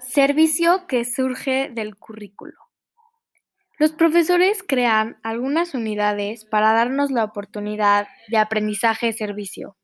[0.00, 2.54] Servicio que surge del currículo.
[3.78, 9.76] Los profesores crean algunas unidades para darnos la oportunidad de aprendizaje-servicio,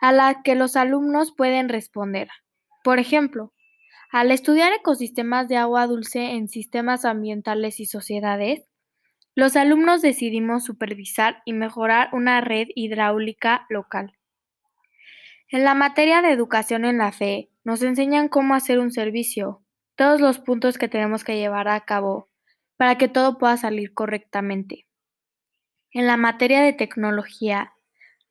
[0.00, 2.28] a la que los alumnos pueden responder.
[2.82, 3.52] Por ejemplo,
[4.10, 8.68] al estudiar ecosistemas de agua dulce en sistemas ambientales y sociedades,
[9.34, 14.18] los alumnos decidimos supervisar y mejorar una red hidráulica local.
[15.48, 19.62] En la materia de educación en la fe, nos enseñan cómo hacer un servicio,
[19.96, 22.28] todos los puntos que tenemos que llevar a cabo
[22.76, 24.86] para que todo pueda salir correctamente.
[25.92, 27.72] En la materia de tecnología,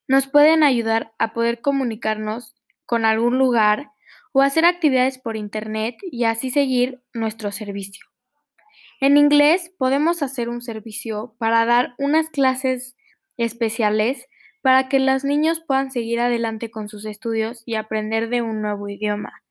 [0.07, 2.55] nos pueden ayudar a poder comunicarnos
[2.85, 3.91] con algún lugar
[4.33, 8.05] o hacer actividades por Internet y así seguir nuestro servicio.
[8.99, 12.95] En inglés podemos hacer un servicio para dar unas clases
[13.37, 14.27] especiales
[14.61, 18.87] para que los niños puedan seguir adelante con sus estudios y aprender de un nuevo
[18.89, 19.43] idioma,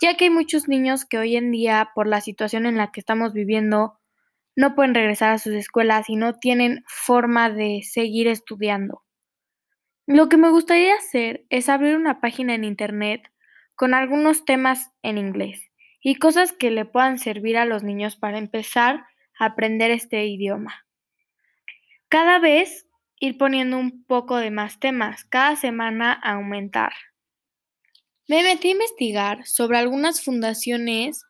[0.00, 3.00] ya que hay muchos niños que hoy en día, por la situación en la que
[3.00, 3.98] estamos viviendo,
[4.56, 9.02] no pueden regresar a sus escuelas y no tienen forma de seguir estudiando.
[10.06, 13.30] Lo que me gustaría hacer es abrir una página en Internet
[13.76, 15.70] con algunos temas en inglés
[16.02, 19.04] y cosas que le puedan servir a los niños para empezar
[19.38, 20.84] a aprender este idioma.
[22.08, 22.89] Cada vez
[23.20, 26.92] ir poniendo un poco de más temas, cada semana aumentar.
[28.26, 31.22] Me metí a investigar sobre algunas fundaciones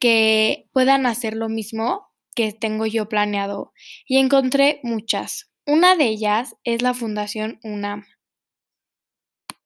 [0.00, 3.72] que puedan hacer lo mismo que tengo yo planeado
[4.06, 5.50] y encontré muchas.
[5.66, 8.06] Una de ellas es la Fundación UNAM.